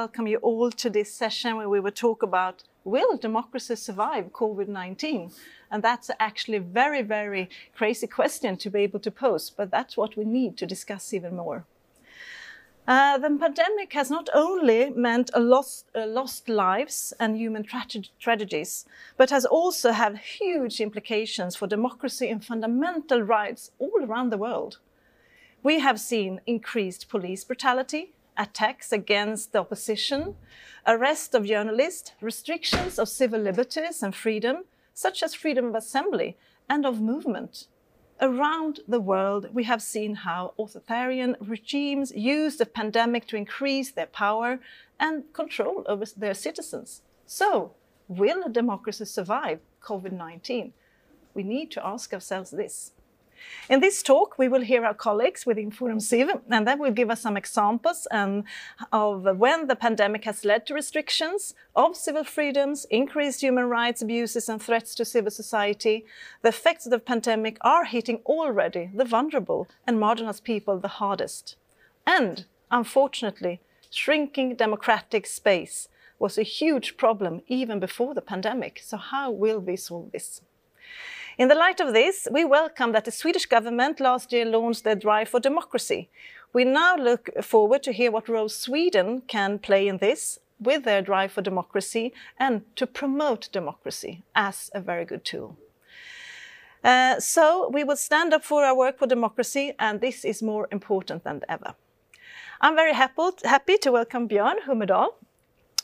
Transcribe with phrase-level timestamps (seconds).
[0.00, 5.30] welcome you all to this session where we will talk about will democracy survive COVID-19?
[5.70, 9.98] And that's actually a very, very crazy question to be able to pose, but that's
[9.98, 11.66] what we need to discuss even more.
[12.88, 17.84] Uh, the pandemic has not only meant a lost, uh, lost lives and human tra
[18.18, 18.86] tragedies,
[19.18, 24.78] but has also had huge implications for democracy and fundamental rights all around the world.
[25.62, 30.34] We have seen increased police brutality, attacks against the opposition,
[30.86, 36.36] arrest of journalists, restrictions of civil liberties and freedom, such as freedom of assembly
[36.68, 37.66] and of movement.
[38.20, 44.06] Around the world, we have seen how authoritarian regimes use the pandemic to increase their
[44.06, 44.58] power
[44.98, 47.02] and control over their citizens.
[47.26, 47.74] So,
[48.08, 50.72] will a democracy survive COVID 19?
[51.34, 52.92] We need to ask ourselves this.
[53.68, 57.10] In this talk, we will hear our colleagues within Forum Civ, and that will give
[57.10, 58.44] us some examples um,
[58.92, 64.48] of when the pandemic has led to restrictions of civil freedoms, increased human rights abuses
[64.48, 66.04] and threats to civil society.
[66.42, 71.56] The effects of the pandemic are hitting already the vulnerable and marginalized people the hardest.
[72.06, 78.80] And, unfortunately, shrinking democratic space was a huge problem even before the pandemic.
[78.84, 80.42] So how will we solve this?
[81.40, 84.94] In the light of this, we welcome that the Swedish government last year launched their
[84.94, 86.10] Drive for Democracy.
[86.52, 91.00] We now look forward to hear what role Sweden can play in this with their
[91.00, 95.56] Drive for Democracy and to promote democracy as a very good tool.
[96.84, 100.68] Uh, so we will stand up for our work for democracy, and this is more
[100.70, 101.74] important than ever.
[102.60, 105.14] I'm very happy, to welcome Björn Humerdal,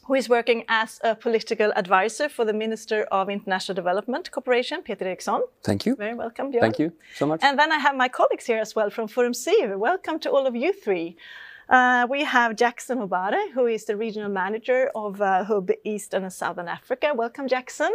[0.07, 5.05] who is working as a political advisor for the Minister of International Development Cooperation, Peter
[5.05, 5.43] Eriksson.
[5.65, 5.97] Thank you.
[5.97, 6.61] Very welcome, Björn.
[6.61, 7.41] Thank you so much.
[7.43, 9.79] And then I have my colleagues here as well from Forum Civ.
[9.79, 11.17] Welcome to all of you three.
[11.69, 16.33] Uh, we have Jackson Obare, who is the regional manager of uh, Hub Eastern and
[16.33, 17.12] Southern Africa.
[17.12, 17.91] Welcome, Jackson.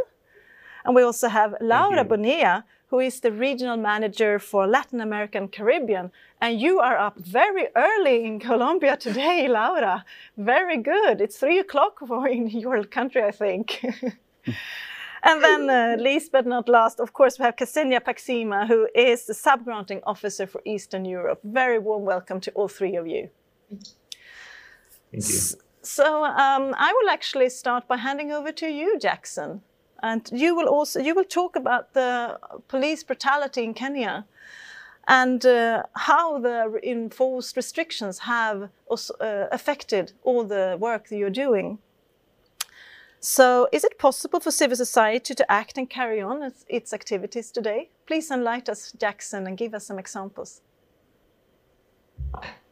[0.86, 5.52] And we also have Laura Bonilla, who is the regional manager for Latin America and
[5.52, 6.12] Caribbean.
[6.42, 10.04] And you are up very early in Colombia today, Laura.
[10.38, 11.22] Very good.
[11.22, 12.00] It's three o'clock
[12.30, 13.82] in your country, I think.
[15.24, 19.26] and then, uh, least but not last, of course, we have Ksenia Paksima, who is
[19.26, 21.40] the sub-granting officer for Eastern Europe.
[21.44, 23.30] Very warm welcome to all three of you.
[23.70, 25.60] Thank you.
[25.84, 29.62] So um, I will actually start by handing over to you, Jackson.
[30.04, 34.26] And you will also you will talk about the police brutality in Kenya
[35.08, 41.30] and uh, how the enforced restrictions have also, uh, affected all the work that you're
[41.30, 41.80] doing.
[43.20, 47.52] So, is it possible for civil society to act and carry on its, its activities
[47.52, 47.90] today?
[48.08, 50.62] Please enlighten us, Jackson, and give us some examples.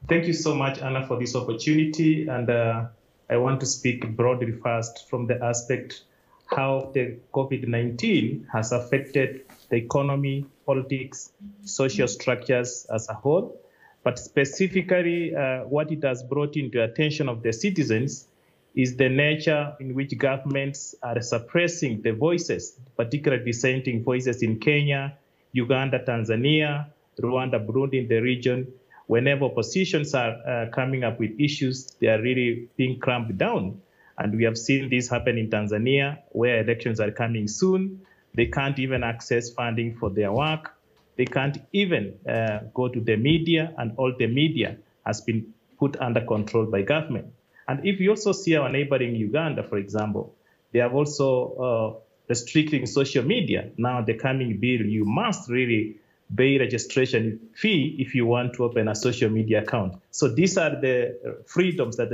[0.07, 2.28] Thank you so much, Anna, for this opportunity.
[2.28, 2.85] And uh,
[3.29, 6.03] I want to speak broadly first from the aspect
[6.49, 11.31] how the COVID-19 has affected the economy, politics,
[11.63, 13.61] social structures as a whole,
[14.03, 18.27] but specifically uh, what it has brought into attention of the citizens
[18.75, 25.17] is the nature in which governments are suppressing the voices, particularly dissenting voices in Kenya,
[25.51, 26.88] Uganda, Tanzania,
[27.19, 28.71] Rwanda, Burundi in the region.
[29.07, 33.81] Whenever oppositions are uh, coming up with issues, they are really being clamped down.
[34.19, 38.02] And we have seen this happen in Tanzania, where elections are coming soon.
[38.35, 40.75] They can't even access funding for their work.
[41.16, 46.00] They can't even uh, go to the media, and all the media has been put
[46.00, 47.28] under control by government.
[47.68, 50.36] And if you also see our neighboring Uganda, for example,
[50.72, 53.69] they have also uh, restricting social media.
[53.78, 55.97] Now, the coming bill, you must really
[56.36, 59.96] pay registration fee if you want to open a social media account.
[60.12, 62.12] So these are the freedoms that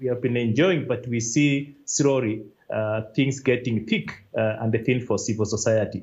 [0.00, 5.00] we have been enjoying, but we see slowly uh, things getting thick uh, and thin
[5.00, 6.02] for civil society.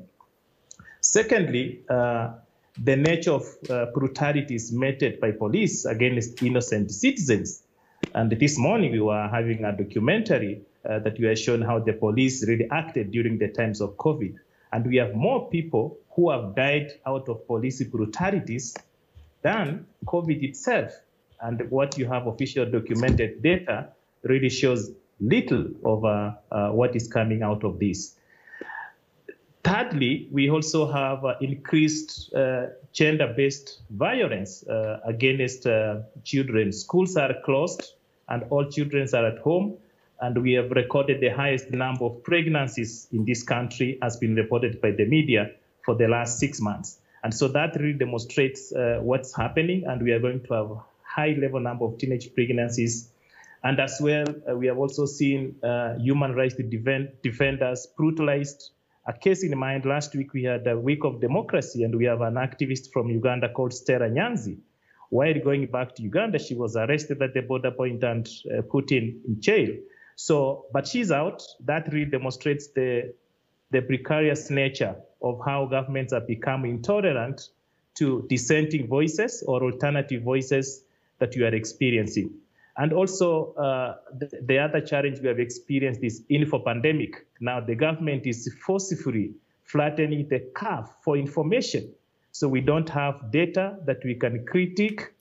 [1.00, 2.32] Secondly, uh,
[2.82, 7.62] the nature of uh, brutality is meted by police against innocent citizens.
[8.14, 11.92] And this morning we were having a documentary uh, that we are shown how the
[11.92, 14.34] police really acted during the times of COVID.
[14.72, 18.76] And we have more people who have died out of police brutalities
[19.42, 20.92] than COVID itself
[21.44, 23.88] and what you have official documented data
[24.22, 28.16] really shows little of uh, uh, what is coming out of this.
[29.62, 36.72] Thirdly, we also have uh, increased uh, gender-based violence uh, against uh, children.
[36.72, 37.92] Schools are closed
[38.28, 39.76] and all children are at home.
[40.20, 44.80] And we have recorded the highest number of pregnancies in this country has been reported
[44.80, 45.50] by the media
[45.84, 46.98] for the last six months.
[47.22, 49.84] And so that really demonstrates what's happening.
[49.86, 50.70] And we are going to have
[51.14, 53.14] high level number of teenage pregnancies
[53.64, 58.72] And as well, uh, we have also seen uh, human rights defend, defenders brutalized.
[59.06, 62.20] A case in mind, last week we had a week of democracy, and we have
[62.20, 64.58] an activist from Uganda called Stella Nyanzi.
[65.08, 68.92] While going back to Uganda, she was arrested at the border point and uh, put
[68.92, 69.70] in, in jail.
[70.16, 71.42] So, but she's out.
[71.60, 73.14] That really demonstrates the,
[73.70, 77.48] the precarious nature of how governments have become intolerant
[77.94, 80.84] to dissenting voices or alternative voices
[81.18, 82.34] that you are experiencing.
[82.76, 87.26] And also, uh, the, the, other challenge we have experienced is info pandemic.
[87.40, 91.94] Now, the government is forcefully flattening the curve for information.
[92.32, 95.12] So we don't have data that we can critique,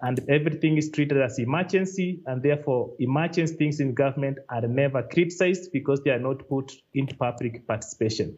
[0.00, 2.22] and everything is treated as emergency.
[2.26, 7.14] And therefore, emergency things in government are never criticized because they are not put into
[7.14, 8.36] public participation.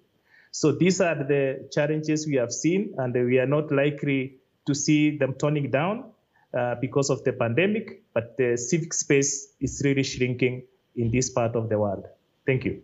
[0.51, 5.17] So these are the challenges we have seen, and we are not likely to see
[5.17, 6.13] them toning down
[6.55, 10.63] uh, because of the pandemic, but the civic space is really shrinking
[10.97, 12.07] in this part of the world.
[12.47, 12.83] Thank you.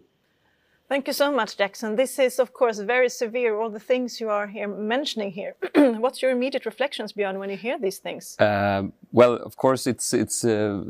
[0.87, 1.96] Thank you so much, Jackson.
[1.96, 5.56] This is, of course, very severe, all the things you are here mentioning here.
[5.75, 8.37] What's your immediate reflections, Björn, when you hear these things?
[8.38, 10.82] Um, well, of course, it's, it's, uh,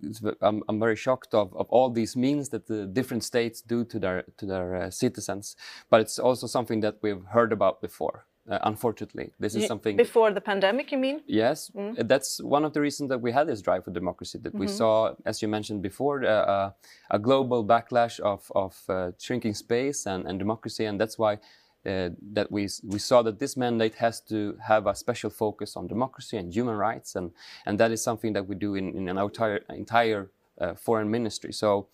[0.00, 3.84] it's I'm, I'm, very shocked of, of all these means that the different states do
[3.84, 5.56] to their, to their uh, citizens.
[5.90, 8.26] But it's also something that we've heard about before.
[8.46, 10.92] Uh, unfortunately, this is something before the pandemic.
[10.92, 11.22] You mean?
[11.26, 12.06] Yes, mm.
[12.06, 14.38] that's one of the reasons that we had this drive for democracy.
[14.38, 14.60] That mm -hmm.
[14.60, 14.76] we mm-hmm.
[14.76, 16.70] saw, as you mentioned before, uh, uh,
[17.08, 21.38] a global backlash of of uh, shrinking space and, and democracy, and that's why.
[21.86, 22.62] Uh, that we
[22.92, 26.76] we saw that this mandate has to have a special focus on democracy and human
[26.88, 27.32] rights, and
[27.66, 30.30] and that is something that we do in, in an entire entire
[30.62, 31.52] uh, foreign ministry.
[31.52, 31.86] So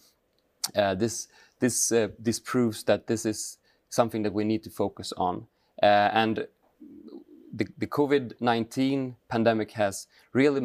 [0.99, 1.93] this this
[2.25, 3.59] this proves that this is
[3.89, 5.47] something that we need to focus on.
[5.83, 6.47] Uh, and
[7.53, 10.61] the, the COVID-19 pandemic has really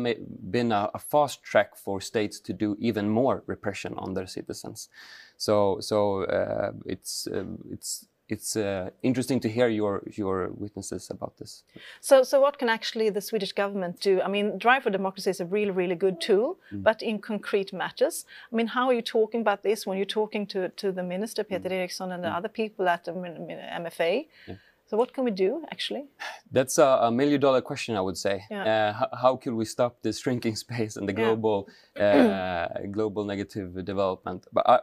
[0.52, 4.90] been a, a, fast track for states to do even more repression on their citizens.
[5.38, 11.38] So, so uh, it's um, it's it's uh, interesting to hear your your witnesses about
[11.38, 11.64] this.
[12.02, 14.22] So, so what can actually the Swedish government do?
[14.22, 16.84] I mean, Drive for Democracy is a really, really good tool, mm.
[16.84, 18.26] but in concrete matters.
[18.52, 21.44] I mean, how are you talking about this when you're talking to to the minister
[21.44, 21.74] Peter mm.
[21.80, 22.38] Eriksson and the mm.
[22.38, 24.28] other people at the MFA?
[24.48, 24.56] Yeah.
[24.88, 26.06] So what can we do actually?
[26.52, 28.44] That's a, a million dollar question, I would say.
[28.52, 28.64] Yeah.
[28.64, 31.68] Uh, how, how could we stop this shrinking space and the global
[31.98, 32.70] yeah.
[32.84, 34.46] uh, global negative development?
[34.54, 34.80] But I,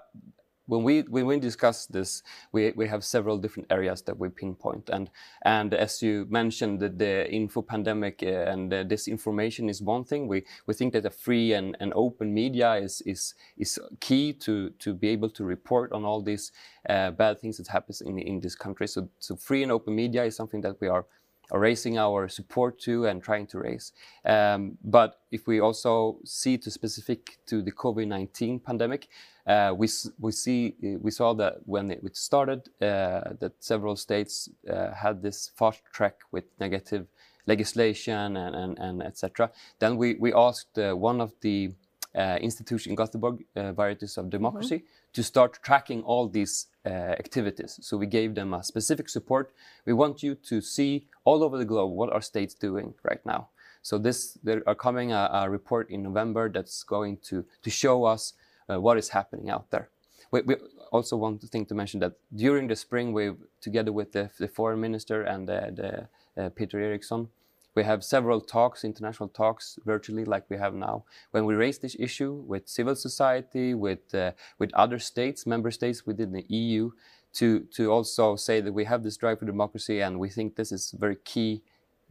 [0.66, 2.22] when we when we discuss this,
[2.52, 5.10] we, we have several different areas that we pinpoint, and
[5.44, 10.28] and as you mentioned, the, the info pandemic uh, and the disinformation is one thing.
[10.28, 14.70] We we think that a free and, and open media is is is key to
[14.78, 16.52] to be able to report on all these
[16.88, 18.86] uh, bad things that happens in in this country.
[18.86, 21.06] So so free and open media is something that we are
[21.50, 23.92] raising our support to and trying to raise.
[24.24, 29.08] Um, but if we also see to specific to the COVID-19 pandemic,
[29.46, 29.88] uh, we
[30.20, 35.50] we see we saw that when it started uh, that several states uh, had this
[35.56, 37.06] fast track with negative
[37.46, 39.50] legislation and and, and etc.
[39.80, 41.72] Then we we asked uh, one of the
[42.14, 45.12] uh, institution in Gothenburg, uh, Varieties of Democracy, mm -hmm.
[45.12, 47.78] to start tracking all these activities.
[47.82, 49.52] So we gave them a specific support.
[49.86, 53.48] We want you to see all over the globe what are states doing right now.
[53.82, 58.04] So this there are coming a, a report in November that's going to to show
[58.04, 58.34] us
[58.68, 59.88] uh, what is happening out there.
[60.30, 60.56] We, we,
[60.92, 64.46] also want to think to mention that during the spring, we together with the, the
[64.46, 67.28] foreign minister and the, the uh, Peter Eriksson,
[67.74, 71.04] we have several talks, international talks, virtually like we have now.
[71.30, 76.06] When we raise this issue with civil society, with uh, with other states, member states
[76.06, 76.90] within the EU,
[77.34, 80.72] to to also say that we have this drive for democracy, and we think this
[80.72, 81.62] is very key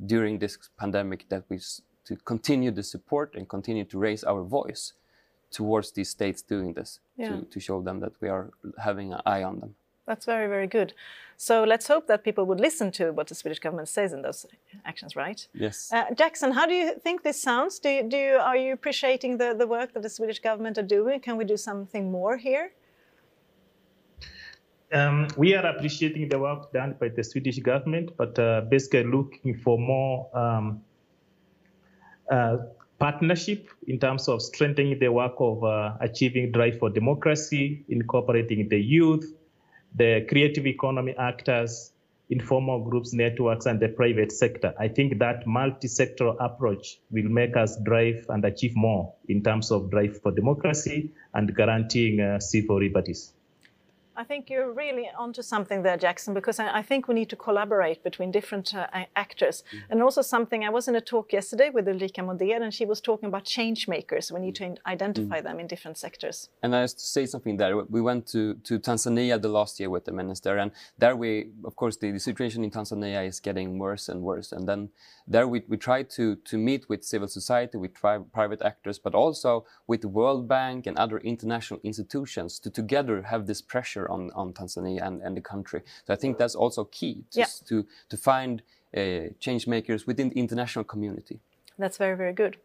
[0.03, 1.59] during this pandemic that we
[2.05, 4.93] to continue the support and continue to raise our voice
[5.51, 7.29] towards these states doing this yeah.
[7.29, 9.75] to, to show them that we are having an eye on them.
[10.07, 10.93] That's very, very good.
[11.37, 14.45] So let's hope that people would listen to what the Swedish government says in those
[14.85, 15.47] actions, right?
[15.53, 15.89] Yes.
[15.91, 17.79] Uh, Jackson, how do you think this sounds?
[17.79, 20.83] Do you, do you, are you appreciating the, the work that the Swedish government are
[20.83, 21.19] doing?
[21.19, 22.73] Can we do something more here?
[24.93, 29.57] Um, we are appreciating the work done by the Swedish government, but uh, basically looking
[29.57, 30.81] for more um,
[32.29, 32.57] uh,
[32.99, 38.79] partnership in terms of strengthening the work of uh, achieving drive for democracy, incorporating the
[38.79, 39.25] youth,
[39.95, 41.91] the creative economy actors,
[42.29, 44.73] informal groups, networks, and the private sector.
[44.79, 49.91] I think that multi-sectoral approach will make us drive and achieve more in terms of
[49.91, 53.33] drive for democracy and guaranteeing uh, civil liberties.
[54.21, 57.35] I think you're really onto something there, Jackson, because I, I think we need to
[57.35, 58.85] collaborate between different uh,
[59.15, 59.63] actors.
[59.73, 59.79] Mm.
[59.89, 63.01] And also something, I was in a talk yesterday with Ulrika Modéer, and she was
[63.01, 64.31] talking about change makers.
[64.31, 65.43] We need to identify mm.
[65.43, 66.49] them in different sectors.
[66.61, 67.75] And I have to say something there.
[67.75, 71.75] We went to, to Tanzania the last year with the minister, and there we, of
[71.75, 74.51] course, the, the situation in Tanzania is getting worse and worse.
[74.51, 74.89] And then
[75.31, 79.65] there we, we try to, to meet with civil society, with private actors, but also
[79.87, 84.53] with the World Bank and other international institutions to together have this pressure on, on
[84.53, 85.81] Tanzania and, and the country.
[86.05, 87.45] So I think that's also key to, yeah.
[87.69, 88.61] to, to find
[88.95, 91.39] uh, change makers within the international community.
[91.79, 92.57] That's very, very good.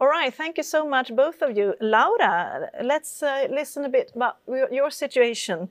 [0.00, 1.74] All right, thank you so much, both of you.
[1.80, 5.68] Laura, let's uh, listen a bit about your situation.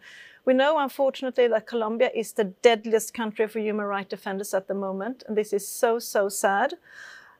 [0.47, 4.73] We know, unfortunately, that Colombia is the deadliest country for human rights defenders at the
[4.73, 6.75] moment, and this is so, so sad.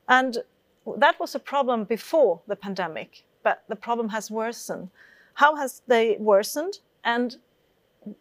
[0.10, 0.40] And
[0.98, 4.90] that was a problem before the pandemic, but the problem has worsened.
[5.36, 6.80] How has they worsened?
[7.06, 7.38] And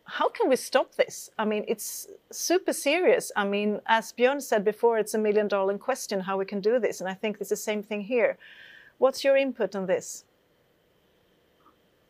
[0.05, 1.31] how can we stop this?
[1.37, 3.33] I mean, it's super serious.
[3.35, 6.79] I mean, as Björn said before, it's a million dollar question how we can do
[6.79, 7.01] this.
[7.01, 8.39] And I think it's the same thing here.
[8.99, 10.26] What's your input on this?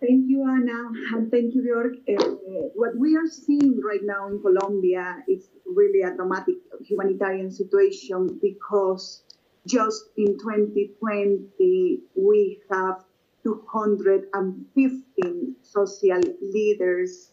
[0.00, 1.96] Thank you, Anna, and thank you, Björk.
[2.08, 8.38] Uh, what we are seeing right now in Colombia is really a dramatic humanitarian situation
[8.42, 9.22] because
[9.66, 13.04] just in 2020 we have
[13.42, 17.32] 215 social leaders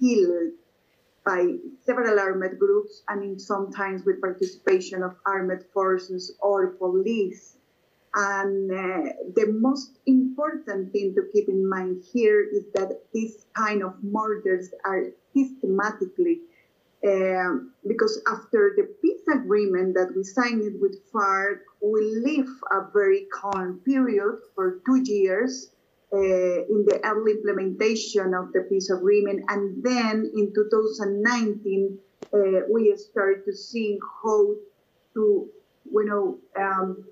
[0.00, 0.52] killed
[1.24, 7.56] by several armed groups and in sometimes with participation of armed forces or police.
[8.14, 13.82] And uh, the most important thing to keep in mind here is that these kind
[13.82, 16.42] of murders are systematically
[17.04, 23.26] uh, because after the peace agreement that we signed with FARC, we live a very
[23.32, 25.70] calm period for two years
[26.12, 29.44] uh, in the early implementation of the peace agreement.
[29.48, 31.98] And then in 2019,
[32.32, 32.38] uh,
[32.72, 34.54] we started to see how
[35.14, 35.48] to,
[35.92, 37.04] you know, um,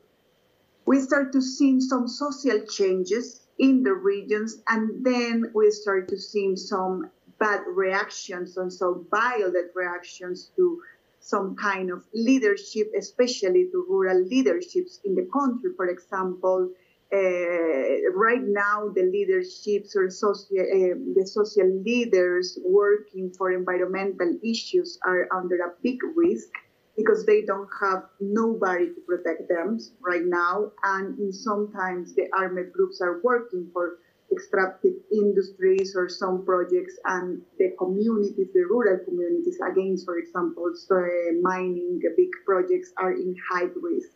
[0.87, 6.19] we start to see some social changes in the regions, and then we start to
[6.19, 10.81] see some bad reactions and some violent reactions to
[11.21, 15.71] some kind of leadership, especially to rural leaderships in the country.
[15.77, 16.71] For example,
[17.13, 24.99] uh, right now the leaderships or social, uh, the social leaders working for environmental issues
[25.07, 26.49] are under a big risk
[26.97, 30.73] because they don't have nobody to protect them right now.
[30.85, 33.99] And sometimes the armed groups are working for
[34.31, 40.97] extractive industries or some projects and the communities, the rural communities against, for example, so,
[40.97, 44.09] uh, mining big projects are in high risk.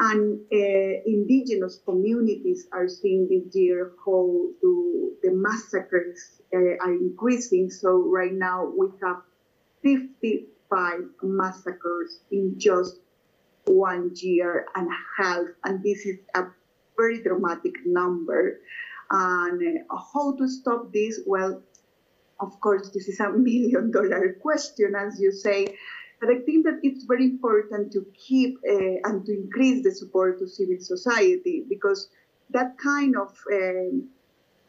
[0.00, 7.68] And uh, indigenous communities are seeing this year how the, the massacres uh, are increasing.
[7.68, 9.22] So right now we have
[9.82, 13.00] 50 five massacres in just
[13.64, 15.46] one year and a half.
[15.64, 16.44] And this is a
[16.96, 18.60] very dramatic number.
[19.10, 21.20] And uh, how to stop this?
[21.26, 21.62] Well,
[22.40, 25.76] of course, this is a million dollar question, as you say.
[26.20, 30.40] But I think that it's very important to keep uh, and to increase the support
[30.40, 32.08] to civil society because
[32.50, 34.08] that kind of um,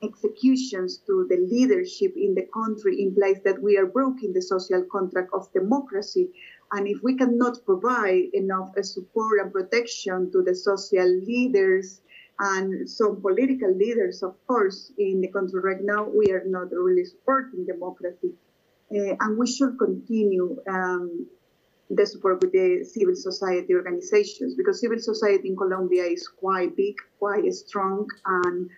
[0.02, 5.30] executions to the leadership in the country implies that we are breaking the social contract
[5.34, 6.30] of democracy.
[6.72, 12.02] And if we cannot provide enough support and protection to the social leaders
[12.40, 17.06] and some political leaders, of course, in the country right now, we are not really
[17.06, 18.32] supporting democracy.
[18.92, 21.28] Uh, and we should continue um,
[21.90, 26.96] the support with the civil society organizations because civil society in Colombia is quite big,
[27.20, 28.70] quite strong, and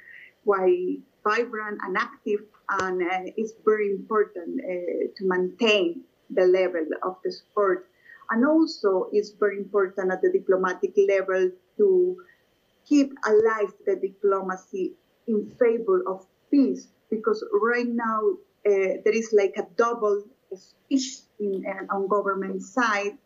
[0.43, 2.41] quite vibrant and active,
[2.81, 7.87] and uh, it's very important uh, to maintain the level of the support.
[8.29, 12.17] And also, it's very important at the diplomatic level to
[12.87, 14.93] keep alive the diplomacy
[15.27, 18.19] in favor of peace, because right now
[18.65, 20.23] uh, there is like a double
[20.55, 23.17] speech in, uh, on government side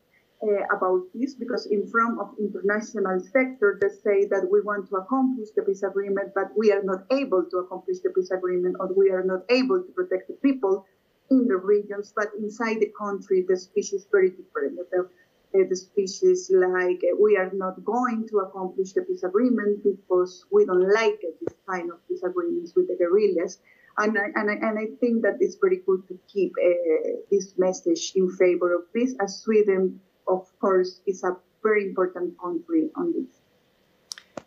[0.44, 4.96] uh, about this because in front of international sector they say that we want to
[4.96, 8.92] accomplish the peace agreement but we are not able to accomplish the peace agreement or
[8.96, 10.86] we are not able to protect the people
[11.32, 14.77] in the regions but inside the country the speech is very different.
[14.92, 15.10] The,
[15.56, 20.46] uh, the species like uh, we are not going to accomplish the peace agreement because
[20.51, 23.60] we don't like this kind of disagreements with the guerrillas.
[23.98, 27.54] And I, and I, and I think that it's very good to keep uh, this
[27.58, 33.13] message in favor of peace as Sweden of course, is a very important country on
[33.13, 33.41] this.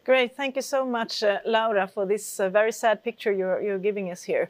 [0.04, 3.78] Great, thank you so much, uh, Laura, for this uh, very sad picture you're, you're
[3.78, 4.49] giving us here.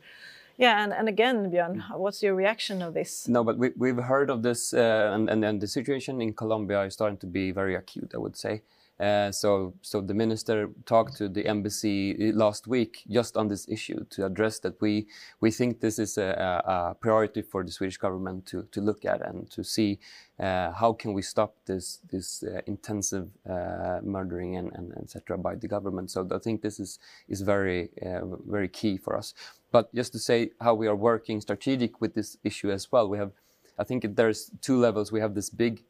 [0.57, 3.29] Yeah, and, and again, Björn, what's your reaction of this?
[3.29, 6.83] No, but we, we've heard of this, uh, and, and, and the situation in Colombia
[6.83, 8.63] is starting to be very acute, I would say.
[9.01, 14.05] Uh, so, so the minister talked to the embassy last week just on this issue
[14.11, 15.07] to address that we
[15.41, 19.23] we think this is a, a priority for the Swedish government to to look at
[19.23, 20.01] and to see
[20.41, 25.39] uh, how can we stop this this uh, intensive uh, murdering and, and etc.
[25.39, 26.11] by the government.
[26.11, 29.33] So I think this is is very uh, very key for us.
[29.71, 33.19] But just to say how we are working strategic with this issue as well, we
[33.19, 33.31] have
[33.79, 35.13] I think there's two levels.
[35.13, 35.85] We have this big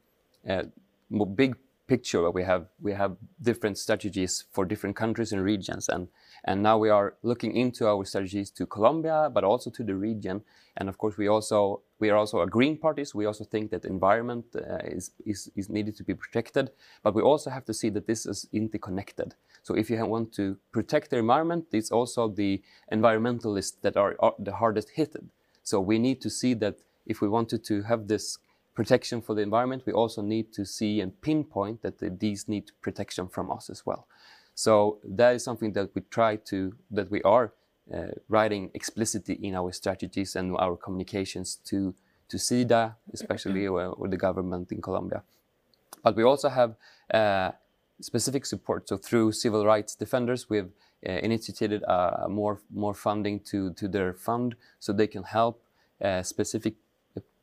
[1.35, 1.57] big
[1.89, 5.89] picture where we have we have different strategies for different countries and regions.
[5.89, 6.09] And
[6.45, 10.43] and now we are looking into our strategies to Colombia but also to the region.
[10.77, 13.85] And of course we also we are also a green parties we also think that
[13.85, 16.71] environment uh, is, is is needed to be protected.
[17.03, 19.35] But we also have to see that this is interconnected.
[19.63, 24.35] So if you want to protect the environment it's also the environmentalists that are, are
[24.39, 25.17] the hardest hit.
[25.63, 26.77] So we need to see that
[27.07, 28.39] if we wanted to have this
[28.79, 32.71] protection for the environment, we also need to see and pinpoint that the, these need
[32.81, 34.07] protection from us as well.
[34.55, 36.59] So that is something that we try to,
[36.93, 37.47] that we are
[37.93, 41.93] uh, writing explicitly in our strategies and our communications to,
[42.29, 45.25] to SIDA, especially or, or the government in Colombia.
[46.05, 46.77] But we also have
[47.13, 47.51] uh,
[48.01, 48.89] specific support.
[48.89, 50.71] So through civil rights defenders, we've
[51.05, 55.63] uh, initiated uh, more more funding to to their fund so they can help
[56.05, 56.75] uh, specific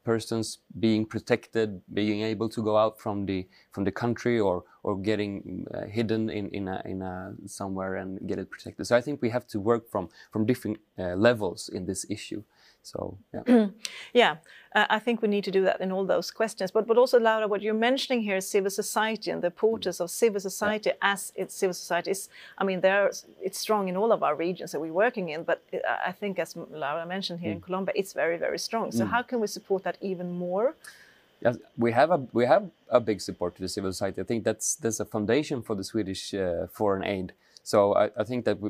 [0.05, 4.95] persons being protected, being able to go out from the from the country or or
[4.97, 8.87] getting uh, hidden in in a, in a somewhere and get it protected.
[8.87, 12.43] So I think we have to work from from different uh, levels in this issue.
[12.85, 13.67] So yeah,
[14.13, 14.35] yeah,
[14.75, 16.69] uh, I think we need to do that in all those questions.
[16.71, 20.11] But but also, Laura, what you're mentioning here is civil society and the importance of
[20.11, 21.13] civil society yeah.
[21.13, 22.29] as it's civil society is.
[22.59, 23.09] I mean, there
[23.41, 25.43] it's strong in all of our regions that we're working in.
[25.43, 25.63] But
[26.07, 27.55] I think, as Laura mentioned here mm.
[27.55, 28.91] in Colombia, it's very very strong.
[28.91, 29.09] So mm.
[29.09, 30.75] how can we support that even more?
[31.41, 34.21] Yes, we have a we have a big support to the civil society.
[34.21, 37.33] I think that's that's a foundation for the Swedish uh, foreign aid.
[37.63, 38.69] So I, I think that we,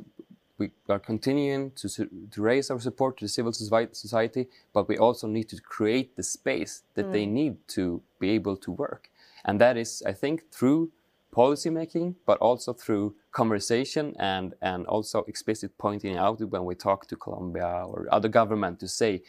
[0.58, 5.28] we are continuing to, to raise our support to the civil society, but we also
[5.28, 7.12] need to create the space that mm.
[7.12, 9.10] they need to be able to work.
[9.44, 10.92] And that is, I think, through
[11.32, 17.08] policy making, but also through conversation and, and also explicit pointing out when we talk
[17.08, 19.22] to Colombia or other government to say,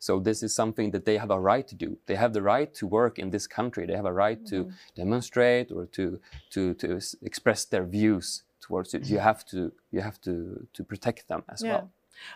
[0.00, 1.96] so this is something that they have a right to do.
[2.06, 3.86] They have the right to work in this country.
[3.86, 4.48] They have a right mm.
[4.48, 6.18] to demonstrate or to,
[6.50, 10.32] to, to express their views towards it, you have to you have to
[10.72, 11.72] to protect them as yeah.
[11.72, 11.90] well.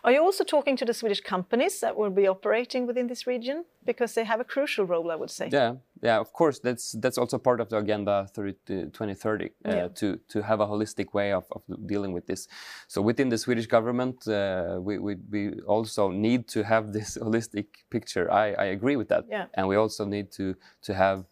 [0.05, 3.65] Are you also talking to the Swedish companies that will be operating within this region
[3.85, 5.49] because they have a crucial role, I would say?
[5.53, 6.59] Yeah, yeah, of course.
[6.59, 9.89] That's that's also part of the agenda 30, 2030 uh, yeah.
[9.89, 12.49] to to have a holistic way of, of dealing with this.
[12.89, 17.67] So within the Swedish government, uh, we, we we also need to have this holistic
[17.91, 18.31] picture.
[18.33, 19.25] I I agree with that.
[19.29, 19.47] Yeah.
[19.55, 21.25] and we also need to to have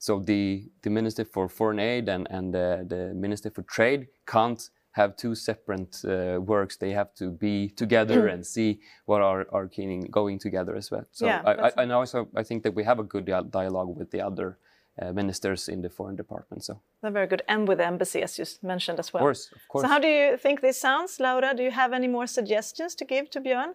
[0.00, 4.70] so the, the Minister for Foreign Aid and, and the, the Minister for Trade can't
[4.92, 6.76] have two separate uh, works.
[6.78, 9.70] They have to be together and see what are, are
[10.10, 11.04] going together as well.
[11.12, 14.10] So yeah, I, I, and also I think that we have a good dialogue with
[14.10, 14.58] the other
[15.00, 16.64] uh, ministers in the foreign department.
[16.64, 19.20] So they're very good, and with the embassy, as you mentioned as well.
[19.20, 19.82] Of course, of course.
[19.82, 21.54] So how do you think this sounds, Laura?
[21.54, 23.74] Do you have any more suggestions to give to Björn?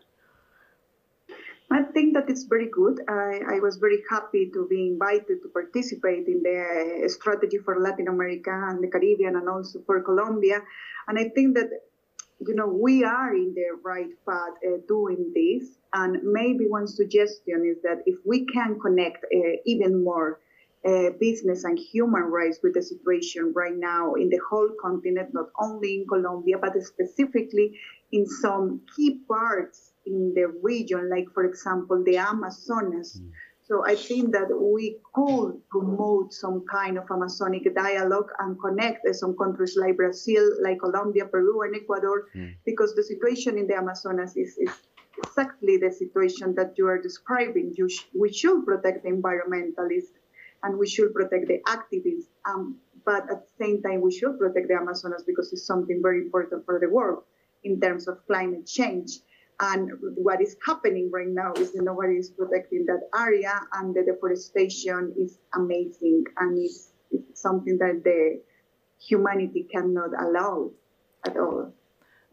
[1.72, 3.00] I think that it's very good.
[3.10, 8.08] I, I, was very happy to be invited to participate in the strategy for Latin
[8.08, 10.62] America and the Caribbean and also for Colombia.
[11.08, 11.70] And I think that,
[12.40, 15.70] you know, we are in the right path uh, doing this.
[15.94, 20.40] And maybe one suggestion is that if we can connect uh, even more
[20.86, 25.50] uh, business and human rights with the situation right now in the whole continent, not
[25.60, 27.80] only in Colombia, but specifically
[28.12, 33.20] in some key parts in the region, like, for example, the Amazonas.
[33.20, 33.32] Mm.
[33.64, 39.36] So I think that we could promote some kind of Amazonic dialogue and connect some
[39.36, 42.54] countries like Brazil, like Colombia, Peru, and Ecuador, mm.
[42.64, 44.70] because the situation in the Amazonas is, is,
[45.18, 47.74] exactly the situation that you are describing.
[47.76, 50.16] You sh- we should protect the environmentalists
[50.64, 52.28] and we should protect the activists.
[52.46, 56.20] Um, but at the same time, we should protect the Amazonas because it's something very
[56.20, 57.24] important for the world
[57.64, 59.20] in terms of climate change.
[59.60, 65.14] And what is happening right now is nobody is protecting that area, and the deforestation
[65.18, 68.42] is amazing, and it's, it's something that the
[69.00, 70.72] humanity cannot allow
[71.26, 71.74] at all.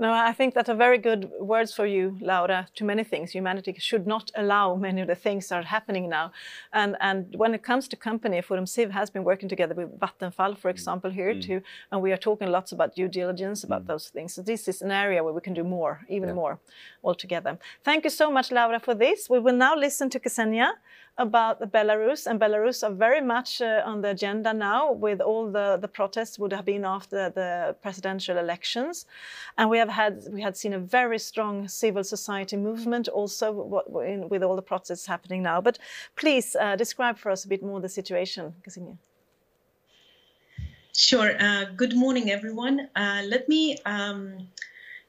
[0.02, 3.30] No, I think that are very good words for you, Laura, to many things.
[3.30, 6.32] Humanity should not allow many of the things that are happening now.
[6.72, 10.58] And, and when it comes to company, Forum Civ has been working together with Vattenfall,
[10.58, 11.46] for example, here mm.
[11.46, 11.62] too.
[11.92, 13.86] And we are talking lots about due diligence, about mm.
[13.86, 14.34] those things.
[14.34, 16.34] So this is an area where we can do more, even yeah.
[16.34, 16.58] more
[17.04, 17.56] altogether.
[17.84, 19.30] Thank you so much, Laura, for this.
[19.30, 20.72] We will now listen to Ksenia
[21.18, 25.78] about Belarus, and Belarus are very much uh, on the agenda now with all the,
[25.80, 29.06] the protests would have been after the presidential elections.
[29.58, 34.42] And we have had we had seen a very strong civil society movement also with
[34.42, 35.60] all the protests happening now.
[35.60, 35.78] But
[36.16, 38.96] please uh, describe for us a bit more the situation, Ksenia.
[40.94, 41.32] Sure.
[41.40, 42.88] Uh, good morning, everyone.
[42.94, 44.48] Uh, let me um,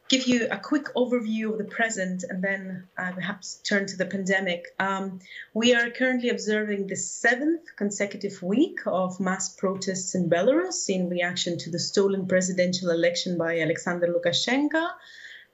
[0.09, 4.05] give you a quick overview of the present and then uh, perhaps turn to the
[4.05, 4.65] pandemic.
[4.79, 5.19] Um,
[5.53, 11.57] we are currently observing the seventh consecutive week of mass protests in Belarus in reaction
[11.59, 14.89] to the stolen presidential election by Alexander Lukashenko,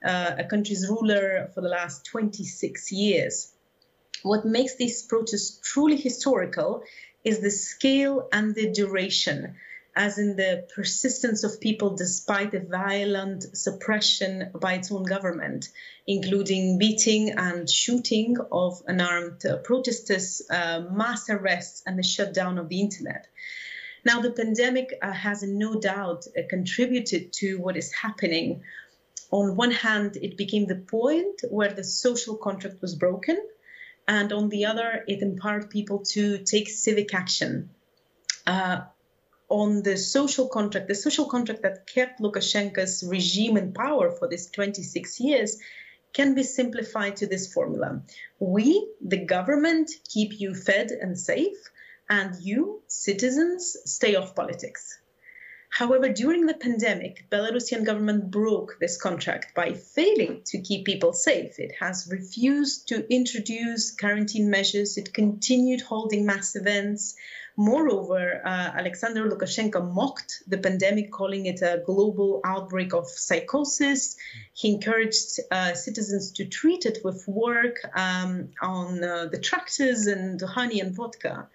[0.04, 3.52] uh, a country's ruler for the last 26 years.
[4.22, 6.82] What makes these protests truly historical
[7.24, 9.56] is the scale and the duration
[10.00, 15.68] as in the persistence of people despite the violent suppression by its own government,
[16.06, 22.80] including beating and shooting of unarmed protesters, uh, mass arrests, and the shutdown of the
[22.80, 23.26] internet.
[24.02, 28.62] Now, the pandemic uh, has no doubt uh, contributed to what is happening.
[29.30, 33.36] On one hand, it became the point where the social contract was broken,
[34.08, 37.68] and on the other, it empowered people to take civic action.
[38.46, 38.80] Uh,
[39.50, 44.50] on the social contract, the social contract that kept Lukashenko's regime in power for these
[44.50, 45.58] 26 years,
[46.12, 48.02] can be simplified to this formula.
[48.38, 51.58] We, the government, keep you fed and safe,
[52.08, 54.98] and you, citizens, stay off politics.
[55.70, 61.60] However, during the pandemic, Belarusian government broke this contract by failing to keep people safe.
[61.60, 64.98] It has refused to introduce quarantine measures.
[64.98, 67.14] It continued holding mass events.
[67.60, 74.16] Moreover, uh, Alexander Lukashenko mocked the pandemic, calling it a global outbreak of psychosis.
[74.54, 80.40] He encouraged uh, citizens to treat it with work um, on uh, the tractors and
[80.40, 81.50] honey and vodka.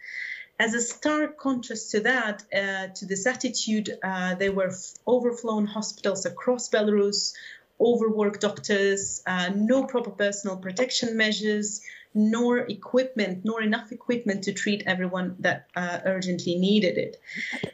[0.60, 4.72] As a stark contrast to that, uh, to this attitude, uh, there were
[5.08, 7.34] overflown hospitals across Belarus,
[7.82, 11.82] overworked doctors, uh, no proper personal protection measures,
[12.16, 17.22] nor equipment, nor enough equipment to treat everyone that uh, urgently needed it.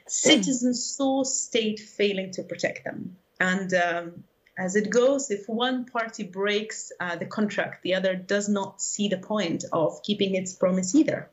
[0.07, 3.15] Citizens saw state failing to protect them.
[3.39, 4.23] And um,
[4.57, 9.07] as it goes, if one party breaks uh, the contract, the other does not see
[9.07, 11.29] the point of keeping its promise either.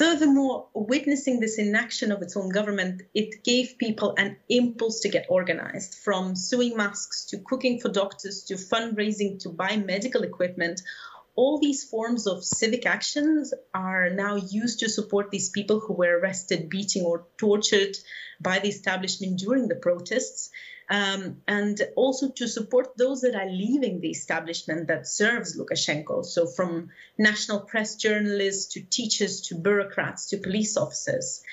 [0.00, 5.26] Furthermore, witnessing this inaction of its own government, it gave people an impulse to get
[5.28, 10.80] organized from sewing masks to cooking for doctors to fundraising to buy medical equipment
[11.34, 16.18] all these forms of civic actions are now used to support these people who were
[16.18, 17.96] arrested, beaten, or tortured
[18.40, 20.50] by the establishment during the protests.
[20.88, 26.24] Um, and also to support those that are leaving the establishment that serves Lukashenko.
[26.24, 31.44] So, from national press journalists to teachers to bureaucrats to police officers.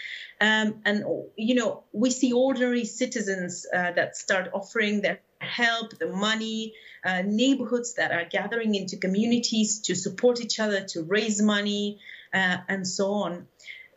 [0.42, 1.04] Um, and,
[1.36, 7.24] you know, we see ordinary citizens uh, that start offering their help, the money, uh,
[7.26, 12.00] neighborhoods that are gathering into communities to support each other, to raise money,
[12.34, 13.48] uh, and so on.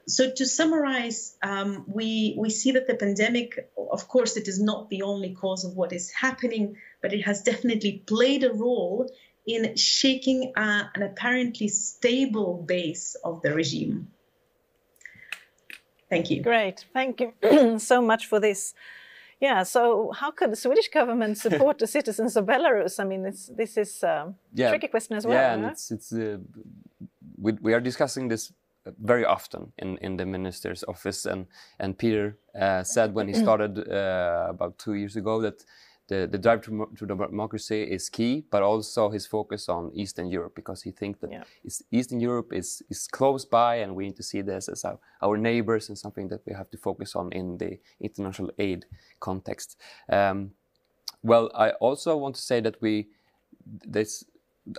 [0.06, 4.88] So to summarize, um, we we see that the pandemic, of course, it is not
[4.88, 9.08] the only cause of what is happening, but it has definitely played a role
[9.46, 14.08] in shaking uh, an apparently stable base of the regime.
[16.08, 16.42] Thank you.
[16.42, 18.74] Great, thank you so much for this.
[19.40, 23.00] Yeah, so how could the Swedish government support the citizens of Belarus?
[23.00, 24.68] I mean, this is a yeah.
[24.68, 25.34] tricky question as well.
[25.34, 26.38] Yeah, and it's, it's uh,
[27.38, 28.52] we, we are discussing this
[29.00, 31.26] very often in, in the minister's office.
[31.26, 31.46] And,
[31.78, 35.64] and Peter uh, said when he started uh, about two years ago that
[36.10, 40.54] the, the drive to, to democracy is key, but also his focus on Eastern Europe
[40.56, 41.44] because he thinks that yeah.
[41.92, 45.38] Eastern Europe is, is close by and we need to see this as our, our
[45.38, 48.86] neighbors and something that we have to focus on in the international aid
[49.20, 49.76] context.
[50.10, 50.50] Um,
[51.22, 53.06] well, I also want to say that we,
[53.86, 54.24] this,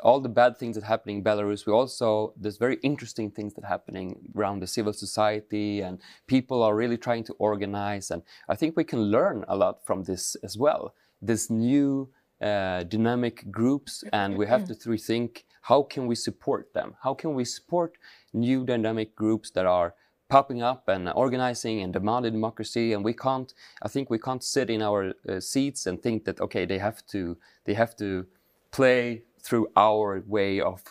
[0.03, 3.53] all the bad things that are happening in Belarus, we also, there's very interesting things
[3.53, 8.11] that are happening around the civil society and people are really trying to organize.
[8.11, 12.09] And I think we can learn a lot from this as well this new
[12.41, 16.95] uh, dynamic groups and we have to rethink how can we support them?
[17.03, 17.93] How can we support
[18.33, 19.93] new dynamic groups that are
[20.27, 22.93] popping up and organizing and demanding democracy?
[22.93, 23.53] And we can't
[23.83, 27.05] i think we can't sit in our uh, seats and think that okay they have
[27.07, 28.25] to they have to
[28.71, 30.83] play through our way of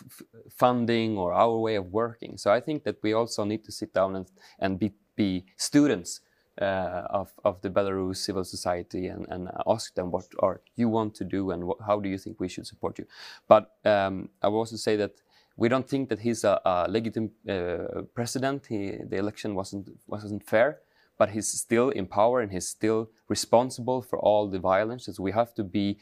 [0.49, 2.37] funding or our way of working.
[2.37, 4.27] So i think that we also need to sit down and,
[4.59, 6.21] and be, be students
[6.61, 11.15] uh, of, of the Belarus civil society and, and ask them what are you want
[11.15, 13.05] to do and what, how do you think we should support you.
[13.47, 15.13] But um, I will also say that
[15.57, 18.67] we don't think that he's a, a legitimate uh, president.
[18.67, 20.79] He, the election wasn't wasn't fair,
[21.17, 25.05] but he's still in power and he's still responsible for all the violence.
[25.05, 25.97] So we have to be,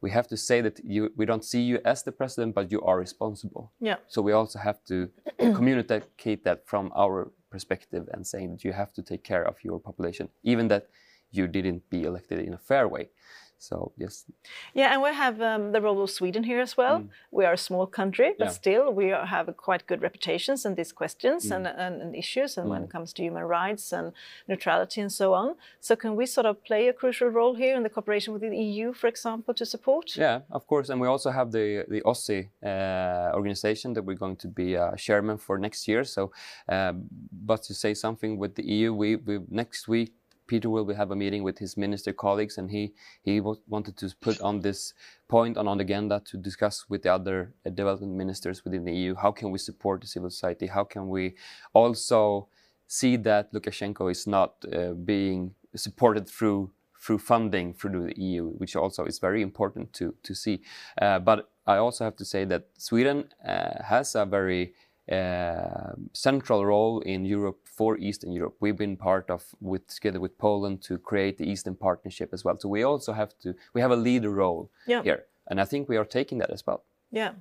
[0.00, 2.80] we have to say that you we don't see you as the president, but you
[2.82, 3.72] are responsible.
[3.80, 3.96] Yeah.
[4.08, 8.92] So we also have to communicate that from our perspective and saying that you have
[8.94, 10.88] to take care of your population, even that
[11.30, 13.08] you didn't be elected in a fair way.
[13.58, 14.24] So yes.
[14.72, 17.00] Yeah, and we have um, the role of Sweden here as well.
[17.00, 17.08] Mm.
[17.30, 18.50] We are a small country, but yeah.
[18.50, 21.56] still we are, have quite good reputations in these questions mm.
[21.56, 22.70] and, and, and, issues, and mm.
[22.70, 24.12] when it comes to human rights and
[24.46, 25.56] neutrality and so on.
[25.80, 28.56] So can we sort of play a crucial role here in the cooperation with the
[28.56, 30.16] EU, for example, to support?
[30.16, 30.88] Yeah, of course.
[30.88, 34.94] And we also have the the OSCE uh, organization that we're going to be a
[34.96, 36.04] chairman for next year.
[36.04, 36.30] So,
[36.68, 40.12] um, but to say something with the EU, we, we next week
[40.48, 44.40] Peter will have a meeting with his minister colleagues, and he he wanted to put
[44.40, 44.94] on this
[45.28, 48.94] point on on the agenda to discuss with the other uh, development ministers within the
[48.94, 49.14] EU.
[49.14, 50.66] How can we support the civil society?
[50.66, 51.34] How can we
[51.72, 52.48] also
[52.88, 58.74] see that Lukashenko is not uh, being supported through through funding through the EU, which
[58.74, 60.60] also is very important to to see.
[61.00, 64.74] Uh, but I also have to say that Sweden uh, has a very
[65.12, 68.56] uh, central role in Europe for Eastern Europe.
[68.60, 72.56] We've been part of, with together with Poland, to create the Eastern Partnership as well.
[72.58, 75.02] So we also have to, we have a leader role yeah.
[75.08, 76.80] here, and I think we are taking that as well.
[77.10, 77.32] Yeah,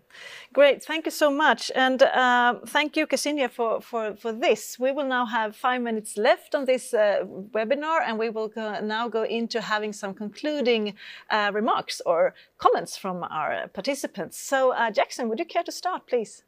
[0.53, 0.77] great.
[0.91, 1.71] Thank you so much.
[1.75, 4.79] And uh, thank you, Ksenia, for, for, for this.
[4.79, 8.79] We will now have five minutes left on this uh, webinar, and we will go,
[8.79, 10.93] now go into having some concluding
[11.29, 14.37] uh, remarks or comments from our participants.
[14.37, 16.43] So, uh, Jackson, would you care to start, please?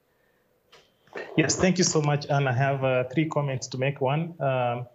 [1.35, 2.25] Yes, thank you so much.
[2.29, 4.01] And I have uh, three comments to make.
[4.01, 4.87] One, um,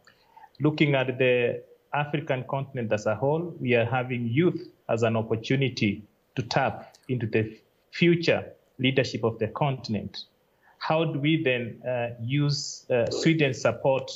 [0.61, 6.05] looking at the African continent as a whole, we are having youth as an opportunity
[6.35, 7.59] to tap into the
[7.93, 10.25] future leadership of the continent.
[10.79, 14.11] How do we then uh, use uh, Sweden's support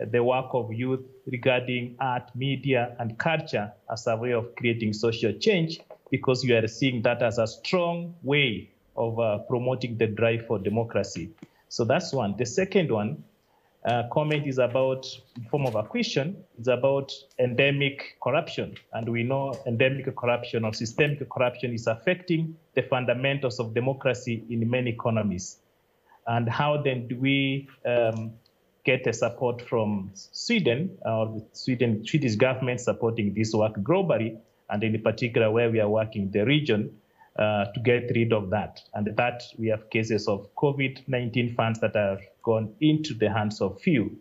[0.00, 4.92] uh, the work of youth regarding art, media, and culture as a way of creating
[4.92, 5.78] social change?
[6.10, 10.58] Because we are seeing that as a strong way of uh, promoting the drive for
[10.58, 11.30] democracy.
[11.68, 12.34] So that's one.
[12.36, 13.24] The second one,
[13.84, 15.06] uh, comment is about
[15.50, 21.26] form of a question It's about endemic corruption and we know endemic corruption or systemic
[21.30, 25.56] corruption is affecting the fundamentals of democracy in many economies
[26.26, 28.34] and how then do we um,
[28.84, 35.00] get a support from sweden or sweden swedish government supporting this work globally and in
[35.02, 36.99] particular where we are working the region
[37.40, 38.82] uh, to get rid of that.
[38.92, 43.80] And that we have cases of COVID-19 funds that have gone into the hands of
[43.80, 44.18] few,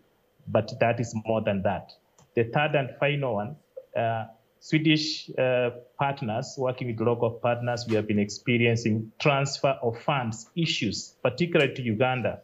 [0.48, 1.92] but that is more than that.
[2.36, 3.58] The third and final one,
[3.96, 4.28] uh,
[4.62, 11.16] Swedish uh, partners, working with local partners, we have been experiencing transfer of funds issues,
[11.22, 12.40] particularly to Uganda,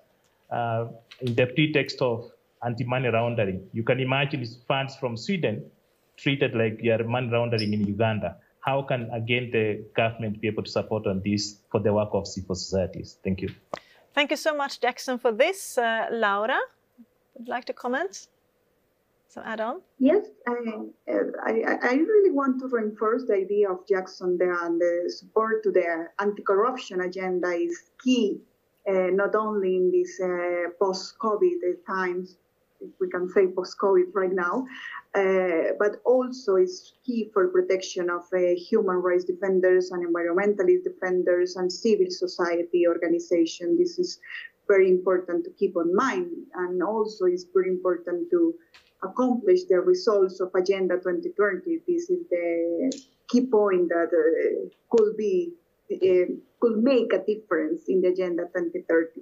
[0.49, 0.87] uh,
[1.21, 2.29] in the pretext of
[2.65, 3.67] anti-money laundering.
[3.71, 5.71] You can imagine funds from Sweden
[6.17, 10.63] treated like they are money laundering in Uganda how can again the government be able
[10.63, 13.17] to support on this for the work of civil societies?
[13.23, 13.49] Thank you.
[14.13, 15.77] Thank you so much, Jackson, for this.
[15.77, 16.59] Uh, Laura,
[17.35, 18.27] would like to comment?
[19.27, 19.81] So add on?
[19.99, 20.53] Yes, I,
[21.45, 21.51] I,
[21.91, 26.07] I, really want to reinforce the idea of Jackson there and the support to the
[26.19, 28.39] anti-corruption agenda is key,
[28.87, 32.37] uh, not only in these uh, post-COVID times,
[32.99, 34.65] we can say post-COVID right now,
[35.15, 41.55] uh, but also is key for protection of uh, human rights defenders and environmentalist defenders
[41.55, 43.77] and civil society organizations.
[43.77, 44.19] This is
[44.67, 48.53] very important to keep in mind, and also it's very important to
[49.03, 51.79] accomplish the results of Agenda 2030.
[51.87, 52.91] This is the
[53.29, 55.53] key point that uh, could be
[55.91, 56.25] uh,
[56.59, 59.21] could make a difference in the Agenda 2030.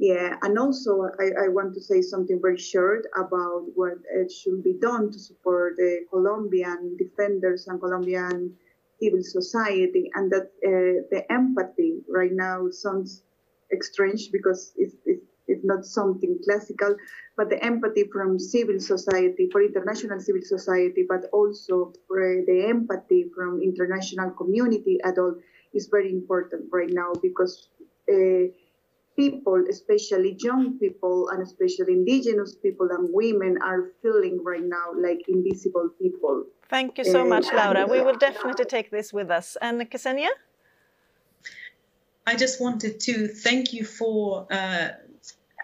[0.00, 3.98] Yeah, and also I, I, want to say something very short about what
[4.32, 8.56] should be done to support the Colombian defenders and Colombian
[8.98, 13.22] civil society, and that uh, the empathy right now sounds
[13.82, 16.96] strange because it's, it's, it's not something classical,
[17.36, 23.26] but the empathy from civil society, for international civil society, but also for the empathy
[23.36, 25.34] from international community at all
[25.74, 27.68] is very important right now because.
[28.10, 28.48] Uh,
[29.16, 35.20] people, especially young people and especially indigenous people and women are feeling right now like
[35.28, 36.44] invisible people.
[36.68, 37.86] Thank you so much, Laura.
[37.86, 39.56] We will definitely take this with us.
[39.60, 40.28] And Ksenia?
[42.26, 44.90] I just wanted to thank you for uh,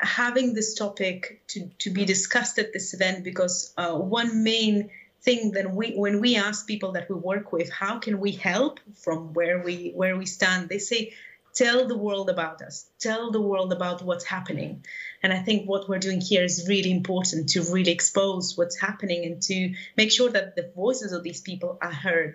[0.00, 4.90] having this topic to, to be discussed at this event because uh, one main
[5.22, 8.78] thing that we when we ask people that we work with how can we help
[8.94, 11.12] from where we where we stand they say
[11.56, 14.84] tell the world about us tell the world about what's happening.
[15.22, 19.24] And i think what we're doing here is really important to really expose what's happening
[19.24, 22.34] and to make sure that the voices of these people are heard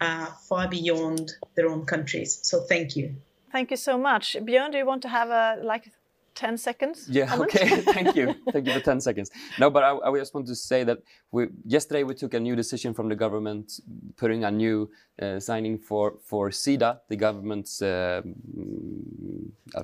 [0.00, 2.40] uh, far beyond their own countries.
[2.42, 3.16] So thank you.
[3.52, 4.36] Thank you so much.
[4.46, 5.84] Björn do you want to have a like
[6.34, 10.18] 10 seconds yeah okay thank you thank you for 10 seconds no but I, I,
[10.18, 10.98] just want to say that
[11.30, 13.80] we yesterday we took a new decision from the government
[14.16, 14.90] putting a new
[15.20, 18.22] uh, signing for for sida the government's uh,
[19.76, 19.80] I,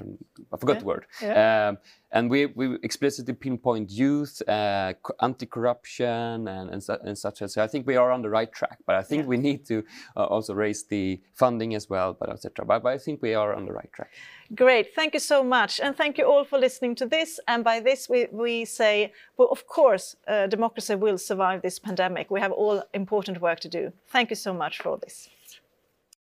[0.52, 0.80] I, forgot yeah.
[0.80, 1.68] the word yeah.
[1.68, 1.78] um,
[2.12, 7.62] and we, we explicitly pinpoint youth uh, anti-corruption and, and, su and, such as so
[7.62, 9.28] i think we are on the right track but i think yeah.
[9.28, 9.84] we need to
[10.16, 13.54] uh, also raise the funding as well but etc but, but i think we are
[13.54, 14.10] on the right track
[14.54, 15.78] Great, thank you so much.
[15.78, 17.38] And thank you all for listening to this.
[17.46, 22.30] And by this, we, we say, well, of course, uh, democracy will survive this pandemic.
[22.30, 23.92] We have all important work to do.
[24.08, 25.28] Thank you so much for all this.